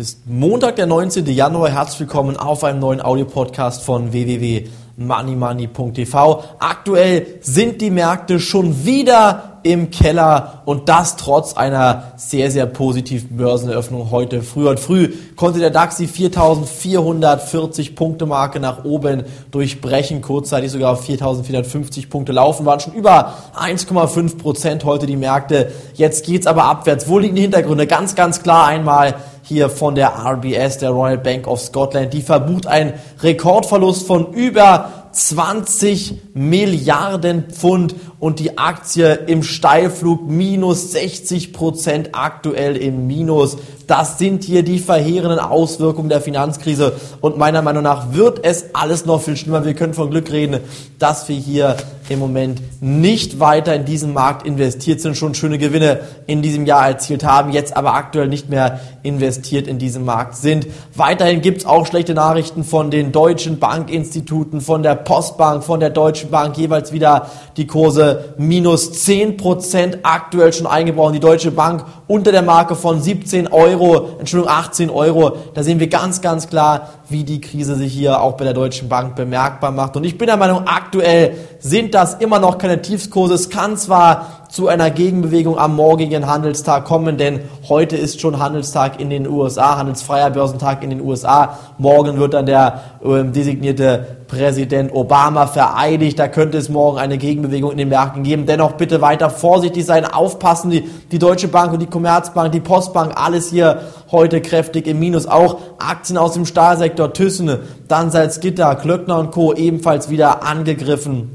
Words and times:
ist 0.00 0.28
Montag, 0.28 0.76
der 0.76 0.86
19. 0.86 1.26
Januar. 1.26 1.70
Herzlich 1.70 1.98
willkommen 1.98 2.36
auf 2.36 2.62
einem 2.62 2.78
neuen 2.78 3.00
Audiopodcast 3.00 3.82
von 3.82 4.12
www.moneymoney.tv. 4.12 6.44
Aktuell 6.60 7.26
sind 7.40 7.80
die 7.80 7.90
Märkte 7.90 8.38
schon 8.38 8.84
wieder 8.84 9.47
im 9.62 9.90
Keller 9.90 10.62
und 10.64 10.88
das 10.88 11.16
trotz 11.16 11.54
einer 11.54 12.12
sehr, 12.16 12.50
sehr 12.50 12.66
positiven 12.66 13.36
Börseneröffnung 13.36 14.10
heute 14.10 14.42
früh. 14.42 14.68
Und 14.68 14.80
früh 14.80 15.12
konnte 15.36 15.58
der 15.58 15.70
DAX 15.70 15.96
die 15.96 16.06
4440 16.06 17.96
Punkte 17.96 18.26
Marke 18.26 18.60
nach 18.60 18.84
oben 18.84 19.24
durchbrechen, 19.50 20.22
kurzzeitig 20.22 20.70
sogar 20.70 20.92
auf 20.92 21.04
4450 21.04 22.10
Punkte 22.10 22.32
laufen, 22.32 22.66
waren 22.66 22.80
schon 22.80 22.94
über 22.94 23.34
1,5 23.58 24.38
Prozent 24.38 24.84
heute 24.84 25.06
die 25.06 25.16
Märkte. 25.16 25.72
Jetzt 25.94 26.24
geht's 26.24 26.46
aber 26.46 26.64
abwärts. 26.64 27.08
Wo 27.08 27.18
liegen 27.18 27.36
die 27.36 27.42
Hintergründe? 27.42 27.86
Ganz, 27.86 28.14
ganz 28.14 28.42
klar 28.42 28.66
einmal 28.66 29.14
hier 29.42 29.70
von 29.70 29.94
der 29.94 30.12
RBS, 30.14 30.78
der 30.78 30.90
Royal 30.90 31.18
Bank 31.18 31.46
of 31.46 31.60
Scotland. 31.60 32.12
Die 32.12 32.20
verbucht 32.20 32.66
einen 32.66 32.92
Rekordverlust 33.22 34.06
von 34.06 34.32
über 34.34 35.07
20 35.18 36.14
Milliarden 36.34 37.50
Pfund 37.50 37.94
und 38.20 38.38
die 38.38 38.56
Aktie 38.56 39.14
im 39.14 39.42
Steilflug 39.42 40.28
minus 40.28 40.92
60 40.92 41.52
Prozent 41.52 42.10
aktuell 42.12 42.76
im 42.76 43.06
Minus. 43.08 43.56
Das 43.88 44.18
sind 44.18 44.44
hier 44.44 44.62
die 44.62 44.78
verheerenden 44.80 45.38
Auswirkungen 45.38 46.10
der 46.10 46.20
Finanzkrise 46.20 46.92
und 47.22 47.38
meiner 47.38 47.62
Meinung 47.62 47.82
nach 47.82 48.12
wird 48.12 48.44
es 48.44 48.74
alles 48.74 49.06
noch 49.06 49.22
viel 49.22 49.36
schlimmer. 49.36 49.64
Wir 49.64 49.72
können 49.72 49.94
von 49.94 50.10
Glück 50.10 50.30
reden, 50.30 50.60
dass 50.98 51.26
wir 51.30 51.36
hier 51.36 51.74
im 52.10 52.18
Moment 52.18 52.60
nicht 52.80 53.40
weiter 53.40 53.74
in 53.74 53.84
diesen 53.84 54.12
Markt 54.12 54.46
investiert 54.46 55.00
sind, 55.00 55.16
schon 55.16 55.34
schöne 55.34 55.58
Gewinne 55.58 56.00
in 56.26 56.42
diesem 56.42 56.66
Jahr 56.66 56.88
erzielt 56.88 57.24
haben, 57.24 57.52
jetzt 57.52 57.76
aber 57.76 57.94
aktuell 57.94 58.28
nicht 58.28 58.48
mehr 58.48 58.80
investiert 59.02 59.66
in 59.66 59.78
diesen 59.78 60.04
Markt 60.04 60.36
sind. 60.36 60.66
Weiterhin 60.94 61.40
gibt 61.40 61.58
es 61.58 61.66
auch 61.66 61.86
schlechte 61.86 62.14
Nachrichten 62.14 62.64
von 62.64 62.90
den 62.90 63.12
deutschen 63.12 63.58
Bankinstituten, 63.58 64.60
von 64.60 64.82
der 64.82 64.94
Postbank, 64.94 65.64
von 65.64 65.80
der 65.80 65.90
Deutschen 65.90 66.30
Bank, 66.30 66.56
jeweils 66.56 66.92
wieder 66.92 67.30
die 67.56 67.66
Kurse 67.66 68.34
minus 68.38 68.92
10% 68.92 69.98
aktuell 70.02 70.52
schon 70.52 70.66
eingebrochen. 70.66 71.14
Die 71.14 71.20
Deutsche 71.20 71.50
Bank 71.50 71.84
unter 72.06 72.32
der 72.32 72.42
Marke 72.42 72.74
von 72.74 73.00
17 73.00 73.48
Euro, 73.48 73.77
Entschuldigung, 74.18 74.52
18 74.52 74.90
Euro. 74.90 75.36
Da 75.54 75.62
sehen 75.62 75.80
wir 75.80 75.88
ganz, 75.88 76.20
ganz 76.20 76.48
klar, 76.48 76.90
wie 77.08 77.24
die 77.24 77.40
Krise 77.40 77.74
sich 77.74 77.92
hier 77.92 78.20
auch 78.20 78.36
bei 78.36 78.44
der 78.44 78.54
Deutschen 78.54 78.88
Bank 78.88 79.14
bemerkbar 79.14 79.70
macht. 79.70 79.96
Und 79.96 80.04
ich 80.04 80.18
bin 80.18 80.26
der 80.26 80.36
Meinung, 80.36 80.66
aktuell 80.66 81.36
sind 81.58 81.94
das 81.94 82.14
immer 82.14 82.38
noch 82.38 82.58
keine 82.58 82.82
Tiefskurse. 82.82 83.34
Es 83.34 83.50
kann 83.50 83.76
zwar 83.76 84.37
zu 84.48 84.68
einer 84.68 84.90
Gegenbewegung 84.90 85.58
am 85.58 85.76
morgigen 85.76 86.26
Handelstag 86.26 86.86
kommen, 86.86 87.18
denn 87.18 87.40
heute 87.68 87.96
ist 87.96 88.20
schon 88.20 88.38
Handelstag 88.38 88.98
in 88.98 89.10
den 89.10 89.28
USA, 89.28 89.76
handelsfreier 89.76 90.30
Börsentag 90.30 90.82
in 90.82 90.90
den 90.90 91.02
USA. 91.02 91.58
Morgen 91.76 92.18
wird 92.18 92.32
dann 92.32 92.46
der 92.46 92.82
äh, 93.04 93.24
designierte 93.24 94.18
Präsident 94.26 94.94
Obama 94.94 95.46
vereidigt. 95.46 96.18
Da 96.18 96.28
könnte 96.28 96.56
es 96.56 96.70
morgen 96.70 96.98
eine 96.98 97.18
Gegenbewegung 97.18 97.72
in 97.72 97.78
den 97.78 97.90
Märkten 97.90 98.22
geben. 98.22 98.46
Dennoch 98.46 98.72
bitte 98.72 99.02
weiter 99.02 99.28
vorsichtig 99.28 99.84
sein, 99.84 100.06
aufpassen. 100.06 100.70
Die, 100.70 100.88
die 101.12 101.18
Deutsche 101.18 101.48
Bank 101.48 101.72
und 101.72 101.80
die 101.80 101.86
Commerzbank, 101.86 102.52
die 102.52 102.60
Postbank, 102.60 103.12
alles 103.16 103.50
hier 103.50 103.82
heute 104.10 104.40
kräftig 104.40 104.86
im 104.86 104.98
Minus. 104.98 105.26
Auch 105.26 105.58
Aktien 105.78 106.16
aus 106.16 106.32
dem 106.32 106.46
Stahlsektor, 106.46 107.12
Thyssen, 107.12 107.58
dann 107.86 108.10
Salzgitter, 108.10 108.74
Klöckner 108.76 109.18
und 109.18 109.30
Co. 109.30 109.52
ebenfalls 109.52 110.08
wieder 110.08 110.42
angegriffen. 110.42 111.34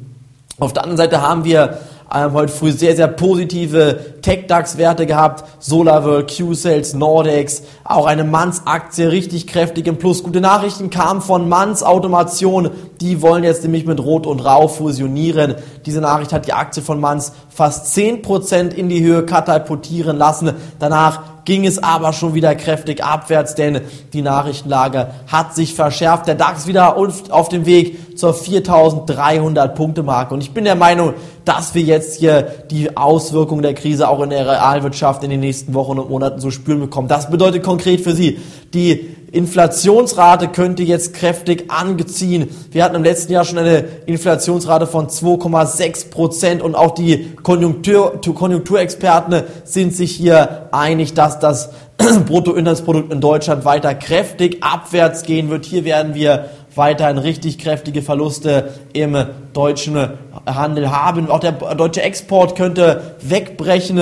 Auf 0.60 0.74
der 0.74 0.84
anderen 0.84 0.98
Seite 0.98 1.22
haben 1.22 1.46
wir 1.46 1.78
ähm, 2.14 2.34
heute 2.34 2.52
früh 2.52 2.72
sehr, 2.72 2.96
sehr 2.96 3.08
positive 3.08 4.22
Tech-DAX-Werte 4.22 5.06
gehabt. 5.06 5.44
SolarWorld, 5.60 6.36
Q-Sales, 6.36 6.94
Nordex, 6.94 7.64
auch 7.84 8.06
eine 8.06 8.24
Manns-Aktie 8.24 9.12
richtig 9.12 9.48
kräftig 9.48 9.88
im 9.88 9.98
Plus. 9.98 10.24
Gute 10.24 10.42
Nachrichten 10.42 10.90
kamen 10.90 11.22
von 11.22 11.50
Manns 11.50 11.84
Automation. 11.84 12.70
Die 13.02 13.22
wollen 13.22 13.44
jetzt 13.44 13.64
nämlich 13.64 13.86
mit 13.86 14.00
Rot 14.00 14.28
und 14.28 14.40
Rau 14.40 14.68
fusionieren. 14.68 15.56
Diese 15.86 16.02
Nachricht 16.02 16.34
hat 16.34 16.48
die 16.48 16.54
Aktie 16.54 16.84
von 16.84 17.00
Manns 17.00 17.34
fast 17.50 17.96
10% 17.98 18.74
in 18.74 18.90
die 18.90 19.04
Höhe 19.04 19.26
katapultieren 19.26 20.18
lassen. 20.18 20.52
Danach 20.80 21.33
ging 21.46 21.66
es 21.66 21.82
aber 21.82 22.14
schon 22.14 22.34
wieder 22.34 22.56
kräftig 22.56 23.04
abwärts, 23.04 23.56
denn 23.56 23.82
die 24.14 24.22
Nachrichtenlage 24.22 25.08
hat 25.28 25.56
sich 25.56 25.74
verschärft. 25.74 26.28
Der 26.28 26.36
DAX 26.36 26.68
wieder 26.68 26.96
auf 26.98 27.50
dem 27.50 27.66
Weg 27.66 28.18
zur 28.18 28.34
4300 28.34 29.76
Punkte 29.76 30.04
Marke. 30.04 30.34
Und 30.34 30.42
ich 30.42 30.52
bin 30.52 30.64
der 30.64 30.76
Meinung, 30.76 31.14
dass 31.46 31.76
wir 31.76 31.82
jetzt 31.82 32.20
hier 32.20 32.44
die 32.72 32.96
Auswirkungen 32.96 33.62
der 33.62 33.74
Krise 33.74 34.08
auch 34.08 34.22
in 34.22 34.30
der 34.30 34.48
Realwirtschaft 34.48 35.24
in 35.24 35.30
den 35.30 35.42
nächsten 35.42 35.74
Wochen 35.74 36.00
und 36.00 36.10
Monaten 36.10 36.40
zu 36.40 36.52
spüren 36.52 36.80
bekommen. 36.80 37.08
Das 37.08 37.30
bedeutet 37.30 37.64
konkret 37.64 38.02
für 38.02 38.14
Sie, 38.14 38.40
die 38.74 39.16
Inflationsrate 39.34 40.50
könnte 40.50 40.84
jetzt 40.84 41.16
kräftig 41.16 41.72
angeziehen. 41.72 42.50
Wir 42.72 42.84
hatten 42.84 42.96
im 42.96 43.04
letzten 43.04 43.34
Jahr 43.34 43.44
schon 43.44 43.58
eine 43.58 43.80
Inflationsrate 44.06 44.86
von 44.86 45.08
2,6 45.08 46.12
Prozent 46.12 46.62
und 46.62 46.76
auch 46.76 46.92
die 46.92 47.34
Konjunktur, 47.42 48.22
Konjunkturexperten 48.22 49.42
sind 49.64 49.96
sich 49.96 50.12
hier 50.16 50.68
einig, 50.72 51.16
dass 51.16 51.40
das 51.40 51.72
Bruttoinlandsprodukt 52.28 53.12
in 53.12 53.22
Deutschland 53.22 53.66
weiter 53.66 53.96
kräftig 53.96 54.64
abwärts 54.64 55.24
gehen 55.24 55.50
wird. 55.50 55.66
Hier 55.66 55.84
werden 55.84 56.14
wir 56.14 56.52
weiterhin 56.76 57.18
richtig 57.18 57.58
kräftige 57.58 58.04
Verluste 58.04 58.70
im 58.94 59.18
deutschen 59.54 59.98
Handel 60.46 60.92
haben. 60.92 61.32
Auch 61.32 61.40
der 61.40 61.54
deutsche 61.54 62.04
Export 62.04 62.56
könnte 62.56 63.16
wegbrechen. 63.22 64.00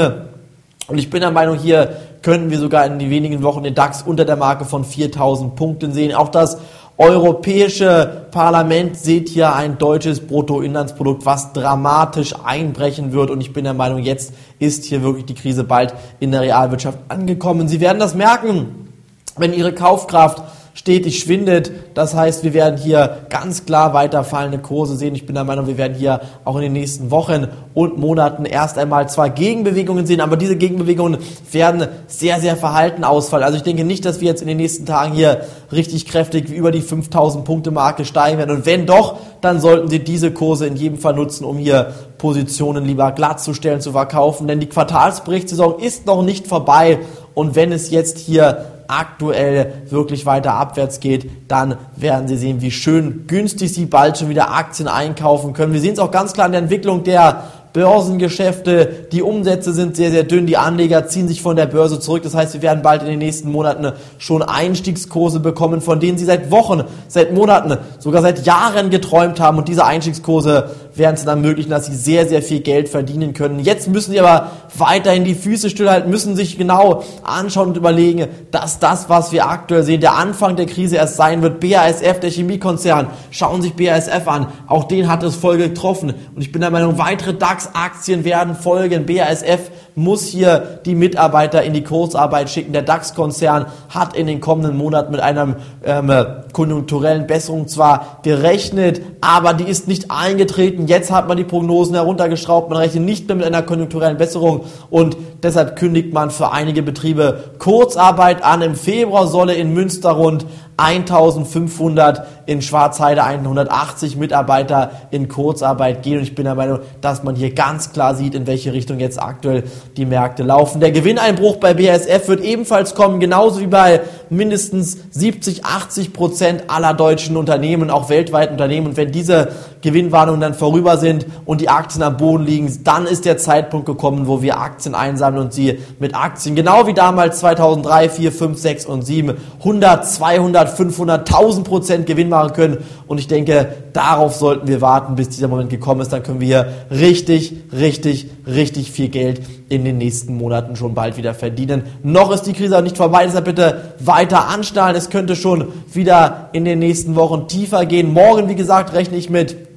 Und 0.88 0.98
ich 0.98 1.10
bin 1.10 1.22
der 1.22 1.32
Meinung, 1.32 1.58
hier 1.58 1.96
könnten 2.22 2.52
wir 2.52 2.60
sogar 2.60 2.86
in 2.86 3.00
den 3.00 3.10
wenigen 3.10 3.44
Wochen 3.44 3.64
den 3.64 3.76
DAX 3.76 4.04
unter 4.04 4.26
der 4.26 4.36
Marke 4.36 4.66
von 4.66 4.86
4000 4.86 5.56
Punkten 5.56 5.94
sehen. 5.94 6.14
Auch 6.14 6.30
das 6.30 6.58
Europäische 6.98 8.28
Parlament 8.30 8.96
sieht 8.96 9.30
hier 9.30 9.56
ein 9.56 9.80
deutsches 9.80 10.20
Bruttoinlandsprodukt, 10.28 11.26
was 11.26 11.52
dramatisch 11.52 12.36
einbrechen 12.44 13.12
wird. 13.12 13.32
Und 13.32 13.42
ich 13.42 13.54
bin 13.54 13.64
der 13.64 13.74
Meinung, 13.74 14.00
jetzt 14.00 14.34
ist 14.60 14.86
hier 14.86 15.02
wirklich 15.02 15.26
die 15.26 15.34
Krise 15.34 15.64
bald 15.64 15.96
in 16.20 16.32
der 16.32 16.42
Realwirtschaft 16.42 17.00
angekommen. 17.08 17.68
Sie 17.68 17.80
werden 17.80 17.98
das 17.98 18.14
merken, 18.14 18.90
wenn 19.36 19.54
Ihre 19.54 19.74
Kaufkraft 19.74 20.44
stetig 20.74 21.20
schwindet. 21.20 21.72
Das 21.94 22.16
heißt, 22.16 22.44
wir 22.44 22.54
werden 22.54 22.78
hier 22.78 23.20
ganz 23.30 23.66
klar 23.66 23.94
weiter 23.94 24.24
fallende 24.24 24.60
Kurse 24.60 24.96
sehen. 24.96 25.16
Ich 25.16 25.26
bin 25.26 25.36
der 25.36 25.44
Meinung, 25.44 25.68
wir 25.68 25.78
werden 25.78 25.98
hier 25.98 26.22
auch 26.46 26.56
in 26.56 26.62
den 26.62 26.74
nächsten 26.74 27.12
Wochen 27.12 27.48
und 27.74 27.98
Monaten 27.98 28.46
erst 28.46 28.78
einmal 28.78 29.10
zwar 29.10 29.30
Gegenbewegungen 29.30 30.06
sehen, 30.06 30.22
aber 30.22 30.38
diese 30.38 30.56
Gegenbewegungen 30.56 31.18
werden 31.52 31.88
sehr, 32.08 32.40
sehr 32.40 32.56
verhalten 32.56 33.04
ausfallen. 33.04 33.44
Also 33.44 33.58
ich 33.58 33.64
denke 33.64 33.84
nicht, 33.84 34.06
dass 34.06 34.22
wir 34.22 34.28
jetzt 34.28 34.42
in 34.42 34.48
den 34.48 34.58
nächsten 34.58 34.86
Tagen 34.86 35.14
hier 35.14 35.42
richtig 35.72 36.06
kräftig 36.06 36.50
über 36.50 36.72
die 36.72 36.82
5000 36.82 37.46
Punkte 37.46 37.72
Marke 37.72 38.06
steigen 38.06 38.38
werden. 38.38 38.56
Und 38.56 38.66
wenn 38.66 38.86
doch, 38.86 39.18
dann 39.42 39.60
sollten 39.60 39.90
Sie 39.90 40.00
diese 40.00 40.32
Kurse 40.32 40.68
in 40.68 40.76
jedem 40.76 40.98
Fall 40.98 41.14
nutzen, 41.14 41.46
um 41.46 41.58
hier 41.58 41.94
Positionen 42.18 42.86
lieber 42.86 43.12
glatt 43.12 43.42
zu 43.42 43.54
stellen, 43.54 43.82
zu 43.82 43.92
verkaufen. 43.92 44.48
Denn 44.48 44.60
die 44.60 44.70
Quartalsberichtssaison 44.70 45.80
ist 45.80 46.06
noch 46.06 46.24
nicht 46.24 46.48
vorbei. 46.48 47.00
Und 47.34 47.56
wenn 47.56 47.72
es 47.72 47.90
jetzt 47.90 48.20
hier 48.20 48.66
aktuell 48.92 49.84
wirklich 49.90 50.26
weiter 50.26 50.54
abwärts 50.54 51.00
geht, 51.00 51.30
dann 51.48 51.78
werden 51.96 52.28
Sie 52.28 52.38
sehen, 52.38 52.62
wie 52.62 52.72
schön 52.72 53.26
günstig 53.28 53.74
Sie 53.74 53.86
bald 53.86 54.18
schon 54.18 54.30
wieder 54.30 54.52
Aktien 54.52 54.88
einkaufen 54.88 55.54
können. 55.54 55.74
Wir 55.74 55.80
sehen 55.80 55.94
es 55.94 56.00
auch 56.00 56.12
ganz 56.12 56.34
klar 56.34 56.46
in 56.48 56.52
der 56.52 56.62
Entwicklung 56.62 57.04
der 57.04 57.44
Börsengeschäfte, 57.74 59.08
die 59.12 59.22
Umsätze 59.22 59.74
sind 59.74 59.96
sehr, 59.96 60.12
sehr 60.12 60.24
dünn, 60.24 60.46
die 60.46 60.58
Anleger 60.58 61.08
ziehen 61.08 61.28
sich 61.28 61.42
von 61.42 61.56
der 61.56 61.68
Börse 61.68 62.00
zurück. 62.00 62.24
Das 62.24 62.36
heißt, 62.36 62.54
wir 62.54 62.62
werden 62.62 62.82
bald 62.82 63.02
in 63.02 63.08
den 63.08 63.20
nächsten 63.20 63.52
Monaten 63.52 63.94
schon 64.18 64.42
Einstiegskurse 64.42 65.40
bekommen, 65.40 65.82
von 65.82 66.00
denen 66.00 66.18
Sie 66.18 66.26
seit 66.26 66.52
Wochen, 66.52 66.84
seit 67.08 67.34
Monaten, 67.34 67.78
sogar 68.00 68.22
seit 68.22 68.46
Jahren 68.46 68.90
geträumt 68.90 69.40
haben. 69.40 69.58
Und 69.58 69.70
diese 69.70 69.86
Einstiegskurse 69.86 70.72
werden 70.96 71.16
es 71.16 71.24
dann 71.24 71.40
ermöglichen, 71.40 71.70
dass 71.70 71.86
Sie 71.86 71.96
sehr, 71.96 72.28
sehr 72.28 72.42
viel 72.42 72.60
Geld 72.60 72.90
verdienen 72.90 73.34
können. 73.34 73.60
Jetzt 73.60 73.88
müssen 73.88 74.12
Sie 74.12 74.20
aber 74.20 74.52
weiterhin 74.78 75.24
die 75.24 75.36
Füße 75.36 75.70
stillhalten, 75.70 76.12
müssen 76.12 76.36
sich 76.36 76.58
genau 76.58 77.04
anschauen 77.24 77.70
und 77.70 77.78
überlegen, 77.78 78.28
dass 78.52 78.80
das, 78.80 79.10
was 79.10 79.32
wir 79.32 79.48
aktuell 79.48 79.84
sehen, 79.84 80.02
der 80.02 80.16
Anfang 80.16 80.58
der 80.58 80.66
Krise 80.66 80.98
erst 80.98 81.16
sein 81.16 81.42
wird. 81.42 81.62
BASF, 81.62 82.20
der 82.20 82.30
Chemiekonzern, 82.30 83.08
schauen 83.30 83.62
sich 83.62 83.74
BASF 83.76 84.28
an. 84.28 84.48
Auch 84.68 84.84
den 84.84 85.10
hat 85.10 85.24
es 85.24 85.36
voll 85.36 85.58
getroffen. 85.58 86.14
Und 86.36 86.42
ich 86.42 86.52
bin 86.52 86.62
der 86.62 86.72
Meinung, 86.72 86.98
weitere 86.98 87.34
DAX 87.34 87.61
DAX-Aktien 87.62 88.24
werden 88.24 88.56
folgen. 88.56 89.06
BASF 89.06 89.72
muss 89.96 90.26
hier 90.26 90.80
die 90.86 90.96
Mitarbeiter 90.96 91.64
in 91.64 91.74
die 91.74 91.84
Kurzarbeit 91.84 92.50
schicken. 92.50 92.74
Der 92.74 92.82
DAX-Konzern 92.82 93.66
hat 93.90 94.16
in 94.16 94.28
den 94.28 94.42
kommenden 94.42 94.78
Monaten 94.78 95.12
mit 95.12 95.22
einer 95.22 95.56
ähm, 95.84 96.12
konjunkturellen 96.54 97.28
Besserung 97.28 97.68
zwar 97.68 98.20
gerechnet, 98.24 99.02
aber 99.22 99.54
die 99.54 99.66
ist 99.66 99.88
nicht 99.88 100.12
eingetreten. 100.12 100.88
Jetzt 100.88 101.12
hat 101.12 101.28
man 101.28 101.38
die 101.38 101.44
Prognosen 101.44 101.96
heruntergeschraubt. 101.96 102.70
Man 102.70 102.80
rechnet 102.80 103.04
nicht 103.04 103.28
mehr 103.28 103.38
mit 103.38 103.46
einer 103.46 103.64
konjunkturellen 103.64 104.18
Besserung 104.18 104.66
und 104.90 105.18
deshalb 105.44 105.78
kündigt 105.78 106.14
man 106.14 106.32
für 106.32 106.52
einige 106.52 106.84
Betriebe 106.84 107.52
Kurzarbeit 107.60 108.44
an. 108.44 108.62
Im 108.62 108.76
Februar 108.76 109.28
solle 109.28 109.54
in 109.54 109.74
Münster 109.74 110.12
rund 110.12 110.46
1500 110.82 112.26
in 112.48 112.62
Schwarzheide, 112.62 113.24
180 113.24 114.16
Mitarbeiter 114.16 114.92
in 115.12 115.28
Kurzarbeit 115.28 116.02
gehen. 116.02 116.18
Und 116.18 116.24
ich 116.24 116.34
bin 116.34 116.46
der 116.46 116.56
Meinung, 116.56 116.80
dass 117.02 117.24
man 117.24 117.36
hier 117.36 117.54
ganz 117.54 117.94
klar 117.94 118.16
sieht, 118.16 118.34
in 118.34 118.48
welche 118.48 118.74
Richtung 118.74 119.00
jetzt 119.00 119.22
aktuell 119.22 119.64
die 119.98 120.06
Märkte 120.06 120.44
laufen. 120.44 120.80
Der 120.80 120.92
Gewinneinbruch 120.92 121.58
bei 121.58 121.74
BASF 121.74 122.28
wird 122.28 122.42
ebenfalls 122.42 122.96
kommen, 122.96 123.20
genauso 123.20 123.60
wie 123.60 123.68
bei 123.68 124.02
mindestens 124.30 124.98
70, 125.12 125.66
80 125.66 126.14
Prozent 126.14 126.64
aller 126.68 126.94
deutschen 126.94 127.38
Unternehmen, 127.38 127.90
auch 127.90 128.10
weltweiten 128.10 128.54
Unternehmen. 128.54 128.88
Und 128.88 128.98
wenn 128.98 129.12
diese 129.12 129.50
Gewinnwarnungen 129.82 130.42
dann 130.42 130.54
vorüber 130.54 130.98
sind 130.98 131.26
und 131.46 131.62
die 131.62 131.70
Aktien 131.70 132.04
am 132.04 132.18
Boden 132.18 132.46
liegen, 132.46 132.72
dann 132.84 133.06
ist 133.06 133.26
der 133.26 133.38
Zeitpunkt 133.38 133.86
gekommen, 133.86 134.28
wo 134.28 134.42
wir 134.42 134.60
Aktien 134.60 134.96
einsammeln 134.96 135.46
und 135.46 135.54
sie 135.54 135.80
mit 136.00 136.16
Aktien, 136.16 136.56
genau 136.56 136.88
wie 136.88 136.94
damals 136.94 137.40
2003, 137.40 138.10
4, 138.10 138.32
5, 138.32 138.60
6 138.60 138.86
und 138.86 139.02
7, 139.06 139.34
100, 139.60 140.08
200, 140.08 140.70
500, 140.70 141.20
1000 141.28 141.68
Prozent 141.68 142.06
Gewinn 142.06 142.30
machen 142.30 142.54
können. 142.54 142.78
Und 143.08 143.20
ich 143.20 143.28
denke, 143.28 143.74
darauf 143.94 144.36
sollten 144.36 144.68
wir 144.68 144.82
warten, 144.82 145.16
bis 145.16 145.30
dieser 145.30 145.48
Moment 145.48 145.70
gekommen 145.70 146.02
ist. 146.02 146.14
Dann 146.14 146.24
können 146.24 146.40
wir 146.40 146.48
hier 146.48 146.68
richtig, 146.92 147.56
richtig, 147.72 148.30
richtig 148.46 148.92
viel 148.92 149.10
Geld 149.10 149.42
in 149.70 149.86
den 149.86 149.98
nächsten 149.98 150.36
Monaten 150.36 150.76
schon 150.76 150.94
bald 150.94 151.18
wieder 151.18 151.34
verdienen. 151.34 151.84
Noch 152.04 152.32
ist 152.32 152.44
die 152.44 152.54
Krise 152.54 152.82
nicht 152.82 152.98
vorbei, 152.98 153.26
deshalb 153.26 153.46
bitte 153.46 153.94
weiter 154.00 154.48
anstrahlen. 154.50 154.96
Es 154.96 155.10
könnte 155.10 155.36
schon 155.36 155.68
wieder 155.92 156.50
in 156.54 156.66
den 156.66 156.80
nächsten 156.80 157.16
Wochen 157.16 157.48
tiefer 157.48 157.86
gehen. 157.86 158.14
Morgen, 158.14 158.50
wie 158.50 158.56
gesagt, 158.56 158.94
rechne 158.94 159.18
ich 159.18 159.30
mit 159.30 159.71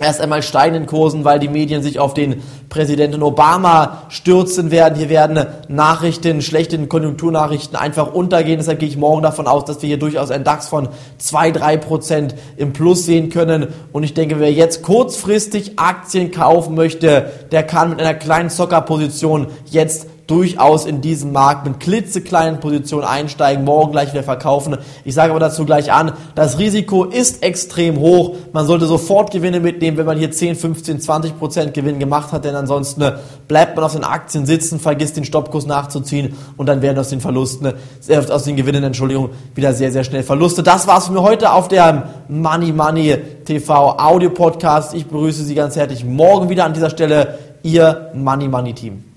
erst 0.00 0.20
einmal 0.20 0.42
steigenden 0.42 0.86
Kursen, 0.86 1.24
weil 1.24 1.38
die 1.38 1.48
Medien 1.48 1.82
sich 1.82 1.98
auf 1.98 2.14
den 2.14 2.42
Präsidenten 2.68 3.22
Obama 3.22 4.02
stürzen 4.08 4.70
werden. 4.70 4.98
Hier 4.98 5.08
werden 5.08 5.46
Nachrichten, 5.68 6.42
schlechte 6.42 6.78
Konjunkturnachrichten 6.86 7.76
einfach 7.76 8.12
untergehen. 8.12 8.58
Deshalb 8.58 8.78
gehe 8.78 8.88
ich 8.88 8.96
morgen 8.96 9.22
davon 9.22 9.46
aus, 9.46 9.64
dass 9.64 9.82
wir 9.82 9.88
hier 9.88 9.98
durchaus 9.98 10.30
einen 10.30 10.44
DAX 10.44 10.68
von 10.68 10.88
2-3 11.20 11.76
Prozent 11.78 12.34
im 12.56 12.72
Plus 12.72 13.06
sehen 13.06 13.30
können. 13.30 13.68
Und 13.92 14.02
ich 14.02 14.14
denke, 14.14 14.38
wer 14.40 14.52
jetzt 14.52 14.82
kurzfristig 14.82 15.78
Aktien 15.78 16.30
kaufen 16.30 16.74
möchte, 16.74 17.30
der 17.50 17.62
kann 17.62 17.90
mit 17.90 18.00
einer 18.00 18.14
kleinen 18.14 18.50
Zockerposition 18.50 19.48
jetzt 19.66 20.06
durchaus 20.28 20.84
in 20.84 21.00
diesem 21.00 21.32
Markt 21.32 21.66
mit 21.66 21.80
klitzekleinen 21.80 22.60
Positionen 22.60 23.04
einsteigen, 23.04 23.64
morgen 23.64 23.92
gleich 23.92 24.12
wieder 24.12 24.22
verkaufen. 24.22 24.76
Ich 25.04 25.14
sage 25.14 25.30
aber 25.30 25.40
dazu 25.40 25.64
gleich 25.64 25.90
an, 25.90 26.12
das 26.34 26.58
Risiko 26.58 27.04
ist 27.04 27.42
extrem 27.42 27.98
hoch. 27.98 28.36
Man 28.52 28.66
sollte 28.66 28.86
sofort 28.86 29.30
Gewinne 29.30 29.58
mitnehmen, 29.58 29.96
wenn 29.96 30.04
man 30.04 30.18
hier 30.18 30.30
10, 30.30 30.54
15, 30.54 31.00
20 31.00 31.38
Prozent 31.38 31.74
Gewinn 31.74 31.98
gemacht 31.98 32.30
hat, 32.30 32.44
denn 32.44 32.54
ansonsten 32.54 33.00
äh, 33.00 33.12
bleibt 33.48 33.74
man 33.74 33.84
auf 33.84 33.92
den 33.92 34.04
Aktien 34.04 34.44
sitzen, 34.44 34.78
vergisst 34.78 35.16
den 35.16 35.24
Stoppkurs 35.24 35.66
nachzuziehen 35.66 36.36
und 36.58 36.66
dann 36.66 36.82
werden 36.82 36.98
aus 36.98 37.08
den 37.08 37.22
Verlusten, 37.22 37.72
äh, 38.06 38.16
aus 38.16 38.44
den 38.44 38.56
Gewinnen, 38.56 38.84
Entschuldigung, 38.84 39.30
wieder 39.54 39.72
sehr, 39.72 39.90
sehr 39.90 40.04
schnell 40.04 40.22
Verluste. 40.22 40.62
Das 40.62 40.86
war's 40.86 41.06
für 41.06 41.14
mir 41.14 41.22
heute 41.22 41.52
auf 41.52 41.68
der 41.68 42.10
Money 42.28 42.72
Money 42.72 43.16
TV 43.46 43.98
Audio 43.98 44.28
Podcast. 44.28 44.92
Ich 44.92 45.06
begrüße 45.06 45.42
Sie 45.42 45.54
ganz 45.54 45.74
herzlich 45.74 46.04
morgen 46.04 46.50
wieder 46.50 46.66
an 46.66 46.74
dieser 46.74 46.90
Stelle. 46.90 47.38
Ihr 47.62 48.10
Money 48.14 48.46
Money 48.46 48.74
Team. 48.74 49.07